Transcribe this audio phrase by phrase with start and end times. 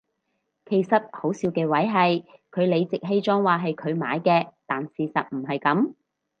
[0.65, 5.93] 其實好笑嘅位係佢理直氣壯話係佢買嘅但事實唔係噉